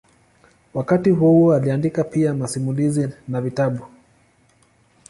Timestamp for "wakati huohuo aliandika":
0.73-2.03